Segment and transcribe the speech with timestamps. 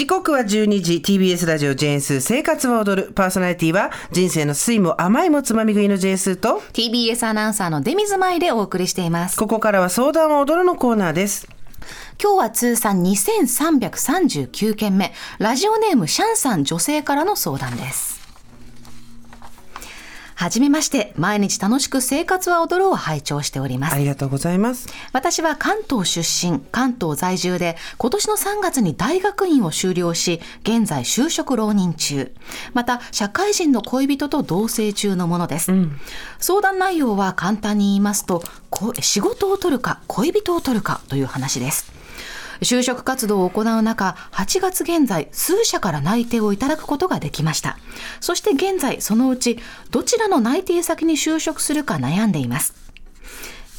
[0.00, 3.12] 時刻は12時 TBS ラジオジェーンス生活は踊る。
[3.12, 9.36] パーソナリティは人生の酸いも甘いもつまみ食いのジェーンスと TBS アナウンサーの出水舞でお送りしています。
[9.36, 11.46] ここからは相談は踊るのコーナーです。
[12.18, 15.12] 今日は通算2339件目。
[15.38, 18.19] ラジオネームシャンさん女性からの相談です
[20.40, 23.98] はじめまして、毎日楽しく生活は踊るを拝聴しておりますあ。
[23.98, 26.20] りがとうございます私は関東出
[26.50, 32.32] 身、関東在住で、今年の3月に大学院を修了し、現在就職浪人中。
[32.72, 35.72] また、社会人の恋人と同棲中のものです。
[36.38, 41.92] 相談内容は簡単に言いますと、こ仕事を取るか、恋人を取るかという話です。
[42.62, 47.78] 就職活動を行う中、8月現在、数社から内定をいただくことができました。
[48.20, 49.58] そして現在、そのうち、
[49.90, 52.74] どちらの内定先に就職するか悩んでいます。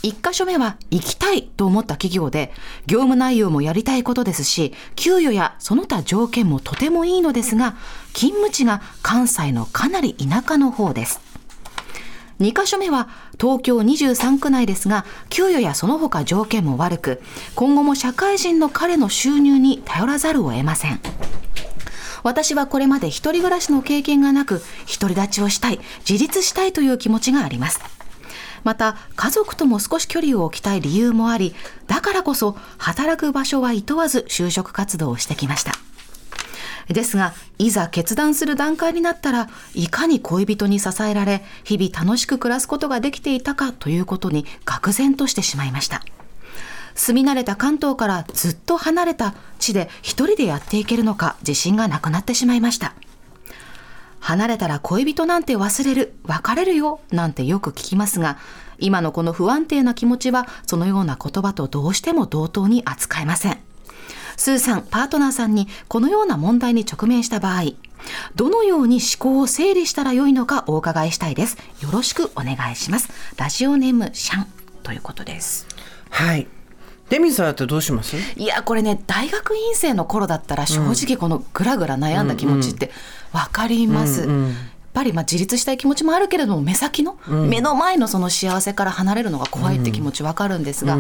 [0.03, 2.51] 一箇所目は行きたいと思った企業で、
[2.87, 7.75] 業務内容もやりたいことですし、給与やその他条件もとてもいいのですが、
[8.13, 11.30] 勤務地が関西のかなり田舎の方です。
[12.41, 13.07] 2箇所目は
[13.39, 17.21] 東京23区内ですが、給与やその他条件も悪く、
[17.55, 20.99] 今後も社会人の彼の収入に頼らざるを得ません。
[22.23, 24.61] 私はこれまで一人暮らしの経験がなく、
[24.99, 27.79] 独り立ちをしたい、自立したいという気持ちがあります。
[28.63, 31.55] また、家族とも少し距離を置きたい理由もあり、
[31.87, 35.73] だからこそ働く場所はいとわず就職活動をしてきました。
[36.87, 46.01] ですが、いざ決断する段階になったらいかに恋人に支えられ、日々楽しく暮らすことができていたかということに愕然としてしまいました。
[46.95, 52.93] 住み慣れた関東からずっと離れた地で一人でやっていけるのか自信がなくなってしまいました。
[54.21, 58.37] 離れたら恋人なんて忘れる、別れるよ、なんてよく聞きますが、
[58.77, 63.57] 今のこの不安定な気持ちは、そのような言葉とどうしても同等に扱えません。
[64.41, 67.73] スーさん、パートナーさんにこのような問題に直面した場合、
[68.33, 71.57] どのように思考を整理したらよいのかお伺いしたいです。
[71.79, 73.09] よろしくお願いします。
[73.37, 74.47] ラジオネームシャン
[74.81, 75.67] ということです。
[76.09, 76.47] はい
[77.09, 78.15] デミさんだってどうします？
[78.35, 82.89] いやこれね大学院生の頃だったら正直このぐらぐら悩んだ気持ちって
[83.33, 84.21] 分かります。
[84.21, 84.29] やっ
[84.93, 90.97] ぱりまあ自立したい気持ちもあるけれども目先の、目の前のその幸せから離れるのが怖いって気持ち分かるんですが、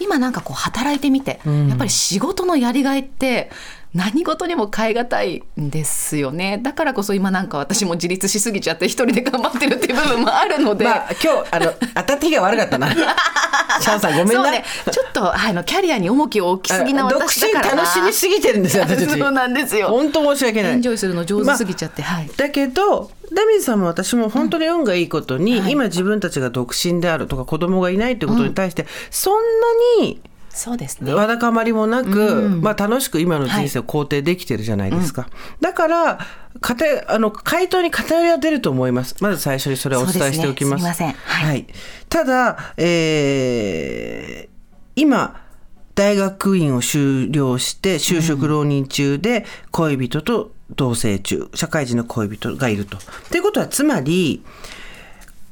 [0.00, 3.50] 今なんかこう働いてみて、やっぱり仕事のやりがいって
[3.94, 6.58] 何事にも変え難いんですよね。
[6.62, 12.88] だからこそ今なんか私も自立しすぎちゃって一人で頑張ってるっていう部分もあるので、まあ今日あの当たって日が悪かったな
[13.80, 14.50] シャンさんごめんな。
[14.50, 14.64] ね。
[14.90, 17.74] ちょっとあのキャリアに重きを置きすぎな私だから。
[17.76, 19.06] な楽しみすぎてるんですよ私。
[19.10, 19.88] そうなんですよ。
[19.88, 20.72] 本当申し訳ない。
[20.72, 22.30] エンジョイするの上手すぎちゃって、はい。
[22.36, 25.72] だけどダミーさんも私も本当に運がいいことに、はい。
[25.72, 29.34] 今自分たちが独身であるとか子供がいないということに対して、そん
[29.98, 30.20] なに
[30.56, 31.12] そうですね。
[31.12, 32.60] わだかまりもなく、うん。
[32.62, 35.28] まあ、楽しく今の人生を肯定できてるじゃないですか、
[35.60, 36.18] だから
[36.60, 39.16] 偏あの回答に偏りは出ると思います。
[39.20, 40.82] まず最初にそれをお伝えしておきます。
[40.82, 40.94] すね。
[40.94, 41.46] すみません。
[41.48, 41.66] はい。
[42.08, 44.56] ただ、えー
[44.98, 45.42] 今
[45.94, 52.96] 大学院を修了して就職浪人中で恋人と同棲中、社会人の恋人がいると。
[52.96, 53.00] っ
[53.30, 54.42] ていうことはつまり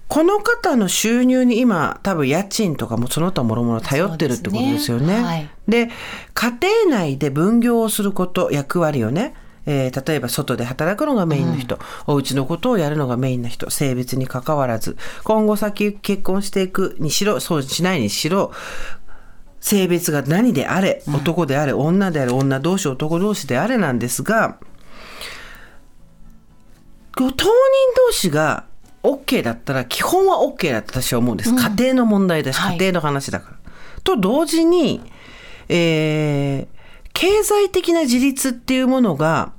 [0.09, 5.07] この方の収入に今多分家賃とかもその他もろもろ頼ってるってことですよね。
[5.07, 5.25] ですね。
[5.25, 5.91] はいで
[6.35, 9.35] 家庭内で分業をすること役割をね
[9.67, 18.53] えー例えば外で働くのがメインの人、お家のことをやるのがメインな人性別に関わらず今後先結婚していくにしろそうしないにしろ
[19.61, 24.59] 性別が何であれ男であれ、女であれ女同士男同士であれなんですが
[27.17, 27.55] こう当人
[28.09, 28.67] 同士が
[29.05, 32.77] OK だったら基本は OK だと私は思うんです、家庭の問題だしはい。
[32.77, 33.57] 家庭の話だから。
[34.03, 35.01] と同時に、
[35.69, 36.75] えー
[37.15, 39.53] 経済的な自立っていうものが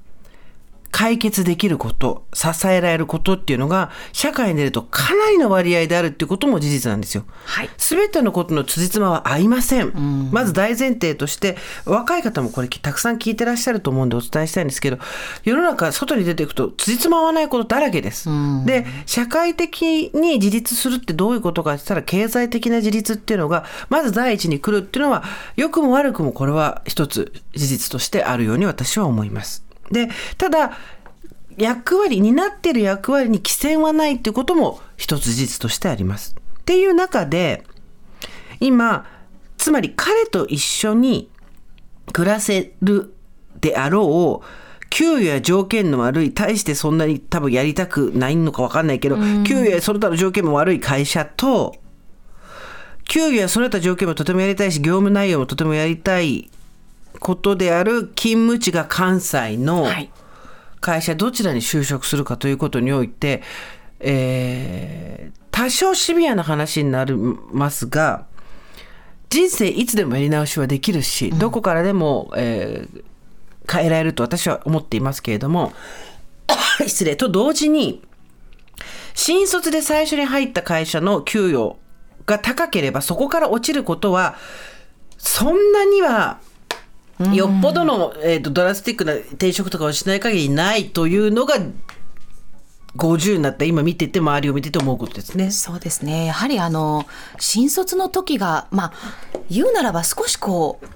[0.95, 7.25] 解決できること支えられることっていうのが社会に出るとかなりの割合であるっていうことも事実なんですよ。
[7.44, 10.31] はい全てのことの辻褄は合いません。
[10.31, 14.99] まず大前提として、若い方もこれたくさん聞いてらっしゃると思うんでお伝えしたいんですけど、
[15.43, 18.29] 世の中外に出ていくと辻褄合わないことだらけです。
[18.66, 25.23] で、社会的に自立するってどういうことかって言ったら、経済的な自立っていうのが、まず第一に来るっていうのは、
[25.58, 29.66] 良くも悪くもこれは一つ事実としてあるように私は思います。
[29.91, 30.78] で、ただ、
[31.58, 36.35] 役割担っている役割に寄せはないっていうことも一つ事実としてあります。
[36.59, 37.64] っていう中で
[38.59, 39.05] 今
[39.58, 41.29] つまり彼と一緒に
[42.11, 43.14] 暮らせる
[43.61, 51.76] であろう給与や条件の悪い大してそんなに多分やりたくないのか分かんないけど、給与やその他の条件も悪い会社と
[53.08, 56.49] 給与やその他条件もとてもやりたいし業務内容もとてもやりたい
[57.25, 60.11] ことである勤務地が関西のはい。
[60.79, 63.41] 会社どちらに就職するかということにおいて、
[63.99, 68.25] えー多少シビアな話になりますが
[69.29, 73.03] 人生いつでもやり直しはできるし、どこからでも、えー
[73.67, 75.73] 変えられると私は思っていますけれども
[76.85, 78.03] 失礼と同時に
[79.16, 81.77] 新卒で最初に入った会社の給与
[82.27, 84.35] が高ければそこから落ちることは
[85.17, 86.39] そんなには
[87.34, 91.56] よっぽどの、えーとドラスティックな転職とかをしない限りないというのが
[92.97, 95.52] 50になった今見てて周りを見てて思うことですね。
[95.52, 97.06] そうですねやはりあの
[97.40, 98.94] 新卒の時がまあ
[99.50, 100.88] 言うならば少しこう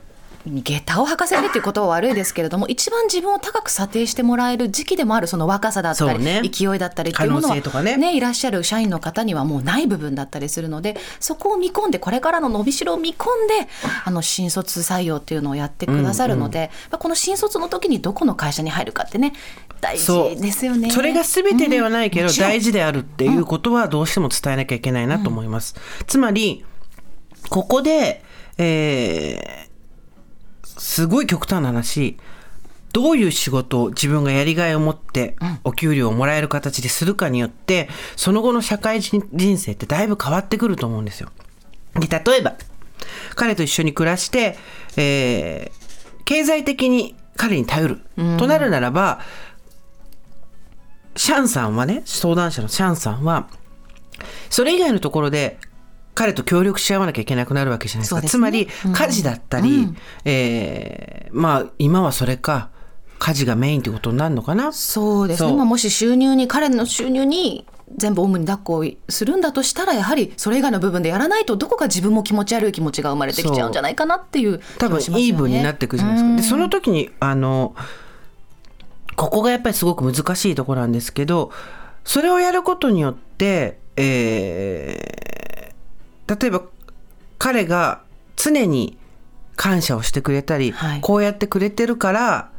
[0.45, 6.41] 下駄を履かせるっていうことは悪いですけれども一番自分を高く査定してもらえる時期でもあるその若さだったり、ね。
[6.41, 8.15] 勢いだったりっていうものは、可能性とかね。
[8.15, 13.67] いらっしゃる社員の方にはもうない部分だったりするのでそこを見込んでこれからの伸びしろを見込んで
[14.05, 19.33] あの新卒採用っていうのをやってくださるので、まあこの新卒の時にどこの会社に入るかってね
[19.81, 20.89] 大事ですよね。
[20.91, 25.75] それが全てではないけど、大事であるっていうことはどうしても伝えなきゃいけないなと思います。
[26.07, 26.65] つまり
[27.49, 28.23] ここで、
[28.57, 29.58] えー
[30.79, 32.17] すごい極端な話
[32.91, 41.29] どういう仕事を自分がやりがいを持ってお給料をもらえる形でするかによってその後の社会人人生ってだいぶ変わってくると思うんですよ。
[41.95, 42.55] で例えば
[43.35, 44.57] 彼と一緒に暮らして、
[44.97, 45.89] えー
[46.29, 48.01] 経済的に彼に頼る、
[48.37, 49.19] となるならば
[51.15, 53.49] シャンさんはね相談者のシャンさんは
[54.51, 55.57] それ以外のところで
[56.19, 58.19] 彼と協力し合わなきゃいけなくなるわけじゃないですか。
[58.19, 59.87] すねつまり、家事だったり、
[60.25, 62.71] えーまあ、今はそれか、
[63.19, 64.73] 家事がメインってことになるのかな？
[64.73, 65.53] そうですね。
[65.53, 74.99] もし収入に、彼の収入に全部オウムに抱っこをするんだとしたら、やはりそれ以外の部分でやらないと、どこか自分も気持ち悪い気持ちが生まれてきちゃうんじゃないかなっていう気多分。
[74.99, 76.35] イーブンになっていくじゃないですか。
[76.35, 77.75] で、その時に、あの、
[79.15, 81.53] ここがやっぱりすごく難しいところなんですけど、
[82.03, 85.28] それをやることによって、えー
[86.29, 86.61] 例えば
[87.37, 88.01] 彼が
[88.35, 88.97] 常に
[89.55, 91.01] 感謝をしてくれたり、はい。
[91.01, 92.51] こうやってくれてるから、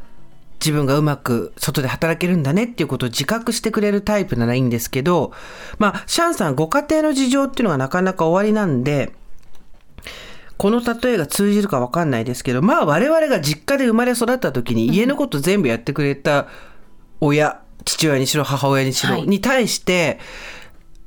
[0.61, 5.33] 自分がうまく外で働けるんだねっていうことを自覚してくれるタイプならいいんですけど、
[5.79, 9.15] まあ、シャンさんご家庭の事情っていうのがなかなか終わりなんで、
[10.59, 16.49] この例えが通じるかわかんないですけど、まあ我々が実家で生まれ育った時に家のこと全部やってくれた
[17.21, 20.19] 親、父親にしろ母親にしろ、はいに対して、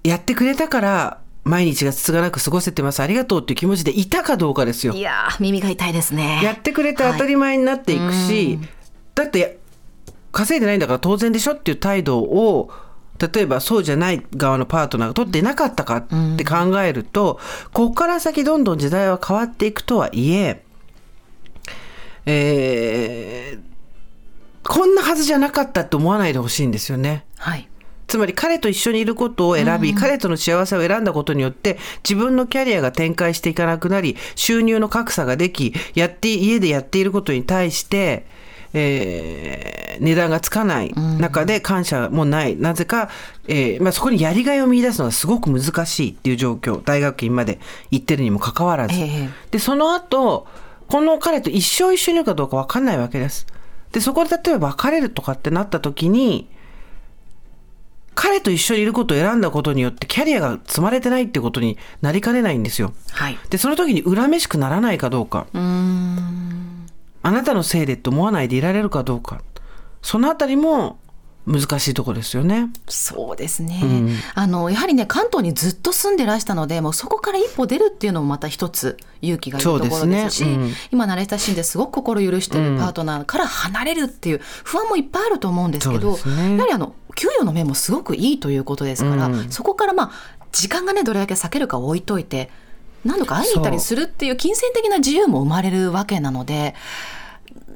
[0.03, 5.01] やってくれたから毎日がつつがなく過ごせてます、ありがとうっていう気持ちでいたかどうかですよい。
[5.01, 6.41] やー、耳が痛いですね。
[6.43, 8.59] やってくれて当たり前になっていくし、
[9.15, 9.59] だって
[10.31, 12.71] 稼いでないんだから当然でしょっていう態度を
[13.19, 16.07] 例えばそうじゃない側のパートナーが取っていなかったかっ
[16.37, 17.39] て考えると、
[17.73, 20.61] ここから先どんどん時代は変わっていくとはいえ
[22.25, 23.73] えー
[24.65, 27.25] こんなはずじゃなかったって思わないでほしいんですよね。
[27.37, 27.67] はい。
[28.13, 38.27] つまり彼と一緒にいることを選び、彼との幸せを選んだことによって自分のキャリアが展開していかなくなり収入の格差ができやって家でやっていることに対して、
[38.75, 43.09] えー値段がつかない中で感謝もない、なぜか、
[43.47, 46.81] えーまあ、そこにやりがいを見出すのがすごく難しいっていう状況。
[46.83, 47.59] 大学院まで
[47.91, 49.29] 行ってるにもかかわらず、ええ。
[49.51, 50.47] でその後
[50.87, 53.45] この彼と一生一緒にいるかどうか分かんないわけです。
[53.91, 56.49] でそこで例えば別れるとかってなった時に
[58.15, 62.93] 彼と一緒にいることを選んだことによってキャリアが積まれてないってことになりかねないんですよ。
[63.11, 63.37] はい。
[63.49, 65.47] でその時に恨めしくならないかどうか。
[67.25, 69.41] あなたのせいでって思わないでいられるかどうか
[70.01, 70.99] そのあたりも
[71.45, 72.69] 難しいところですよね。
[72.87, 73.81] そうですね、
[74.33, 80.53] あのやはりね関東にずっと住んでらしたのでもうそこから一歩出るっていうのもまた一つ勇気がいるところですしすね。
[80.53, 80.73] うん。
[80.91, 86.55] 今慣れ親しんですごく心許してるパートナーから離れるっていう不安もいっぱいあると思うんですけどね。
[86.55, 89.49] やはりあの給与の面もすごくいいということですから、うん。
[89.49, 90.11] そこからまあ
[90.53, 92.49] 時間がねどれだけ避けるか置いといて
[93.03, 96.73] 何度か会いに行ったりするっていう金銭的な自由も生まれるわけなので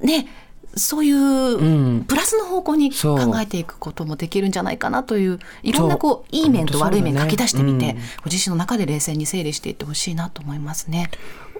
[0.01, 0.27] ね
[0.77, 7.97] そういうプラスの方向に考えていくこともできるんじゃないかなといういろんなこういい面と悪い面書き出してみて、うん。
[7.97, 11.09] ご自身の中で冷静に整理していってほしいなと思いますね。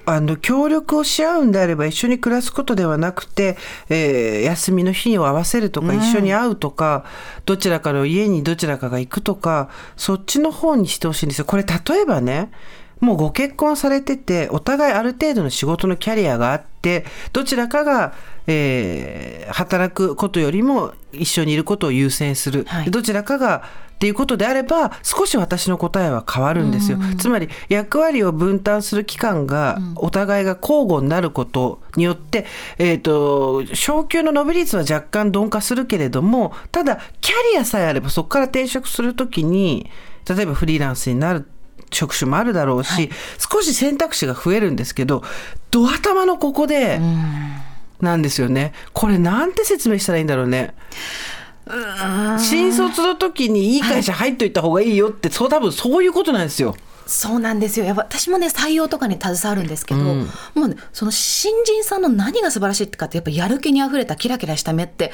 [0.09, 3.57] あの協力をし合うんであれば一緒に暮らすことではなくて、
[3.89, 7.03] えー休みの日を合わせるとか、一緒に会うとか
[7.45, 11.45] どちらかの家にどちらかが行くとかそっちの方にしてほしいんですよ。
[11.45, 12.51] これ例えばね
[12.99, 18.13] もうご結婚されててお互いある程度の仕事のキャリアがあってどちらかが、
[18.47, 22.91] えー働くことよりも一緒にいることを優先する、はい。
[22.91, 23.63] どちらかが
[23.95, 32.45] っていうことであれば少し私の答えは変わるんですよ、つまり役割を分担する期間がお互いが交互になることによって、
[32.77, 39.89] えー、と昇給の伸び率は若干鈍化するけれどもただキャリアさえあればそこから転職するときに
[40.29, 41.47] 例えばフリーランスになる
[41.91, 43.09] 職種もあるだろうし、
[43.51, 45.23] 少し選択肢が増えるんですけど
[45.71, 46.99] ド頭のここで
[48.01, 48.73] なんですよね。
[48.93, 50.73] これなんて説明したらいいんだろうね。
[52.39, 56.75] 新卒の時にいい会社入っといた方がいいよって、そう多分そういうことなんですよ。
[57.05, 57.85] そうなんですよ。
[57.85, 60.25] やっぱ私もね採用とかに携わるんですけど、も
[60.55, 65.11] うねその新人さんの何が素晴らしいかってやっぱやる気にあふれたキラキラした目って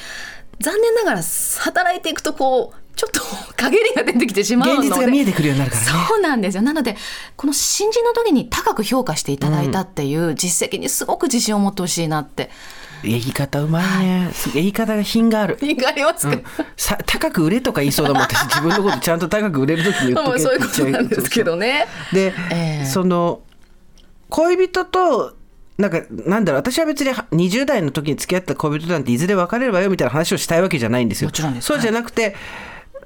[0.60, 1.22] 残念ながら
[1.60, 3.22] 働いていくとこうちょっと
[3.58, 4.88] 陰りが出てきてしまうので。
[4.88, 5.92] 現実が見えてくるようになるからね。
[6.08, 6.64] そうなんですよ。
[6.64, 6.96] なので
[7.36, 12.52] この新人の時に高く評価していただいたっていう実績にすごく自信を持ってほしいなって、
[13.04, 14.32] 言い方うまいね。
[14.54, 15.58] 言い方が品がある。
[15.62, 16.38] 意外ありますか、
[16.78, 18.24] さ高く売れとか言いそうだもん。
[18.24, 21.88] 私自分のことちゃんと高く売れる時に言っとけまあそういうことなんですけどね。
[22.14, 22.86] で、ええ。
[22.86, 23.42] その
[24.30, 25.36] 恋人と
[25.78, 31.30] なんかなんだろう私は別に20代の時に付き合った恋人なんていずれ別れればよみたいな話をしたいわけじゃないんですよ。
[31.30, 32.36] もちろんそうじゃなくて、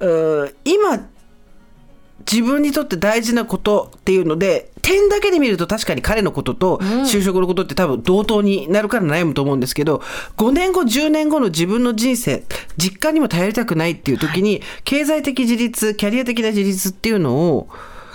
[0.00, 1.08] うー今
[2.30, 10.02] 自分にとって大事なことっていうので点だけで見ると確かに彼のことと就職のことって多分同等になるから悩むと思うんですけど
[10.36, 12.44] 5年後10年後の自分の人生
[12.76, 17.68] 実家にも頼りたくないっていう時に、経済的自立キャリア的な自立っていうのを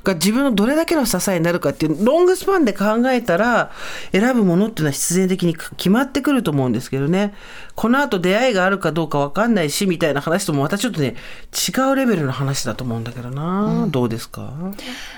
[0.04, 3.72] が自分のどれだけの支えになるかっていうロングスパンで考えたら
[4.12, 7.34] 選ぶものっていうのは必然的に決まってくると思うんですけどね。
[7.76, 11.16] この後出会いがあるかどうか分かんないしみたいな話ともまたちょっとね
[11.54, 14.54] 違うレベルの話だと思うんだけどな、どうですか？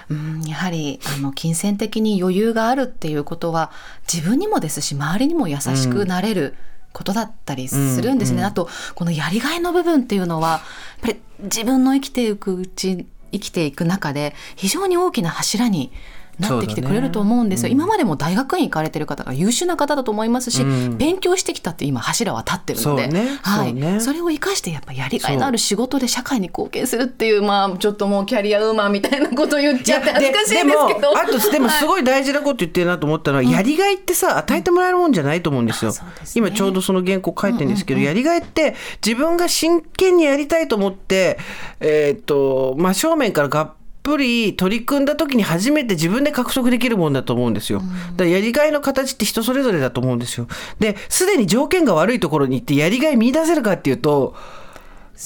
[0.10, 3.72] うんやはりあの金銭的に余裕があるっていうことは
[4.12, 6.56] 自分にもですし周りにも優しくなれる、
[6.94, 10.62] ことだったりするんですね、あとこのやりがいの部分っていうのはやっ
[11.01, 13.06] ぱり自分の生きていくうち
[13.39, 15.92] 生きていく中で非常に大きな柱に
[16.39, 20.63] なってきてくれると思うんですよ、今までも大学院行かれてる方が優秀な方だと思いますし、
[20.98, 23.04] 勉強してきたって今柱は立ってるので。
[23.04, 23.39] そうね。
[23.42, 23.74] はい。
[23.74, 24.00] ね。
[24.00, 31.00] それを生かしてやっぱやりがいのある仕事で社会に貢献するっていうまあちょっともうキャリアウーマンみたいなこと言っちゃって恥ずかしいんですけど。
[31.01, 36.48] でもあとでもすごい大事なこと言ってるなと思ったのは、やりがいってさ与えてもらえるもんじゃないと思うんですよ、うですね。
[36.48, 38.75] 今ちょうどその原稿書いてるんですけど、やりがいって
[39.06, 41.38] 自分が真剣にやりたいと思って
[41.80, 43.74] えーっと真正面からがっ
[44.06, 47.80] ぷり取り組んだ時に初めて自分で獲得できるもんだと思うんですよ。
[47.80, 50.48] だからやりがいの形って人それぞれだと思うんですよ。
[50.80, 54.36] で、すでに条件が悪いところに行ってやりがい見出せるかっていうと、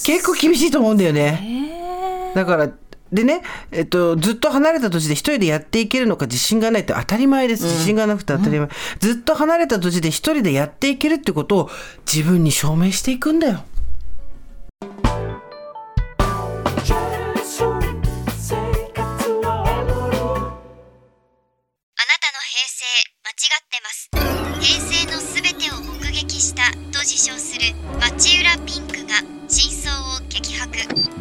[0.06, 2.32] 結構厳しいと思うんだよね。
[2.34, 2.70] だから、
[3.12, 7.64] でね、えっと、ずっと離れた土地で一人でやっていけるのか自信がないって当たり前です。
[7.64, 8.70] 自信がなくて当たり前。
[9.00, 11.70] ずっと離れた土地で一人でやっていけるってことを
[12.12, 13.64] 自分に証明していくんだよ。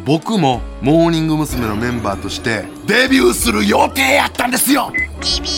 [0.09, 1.67] 僕もモーニング娘。
[1.67, 5.58] のメンバーとしてデビューする予定やったんですよビビ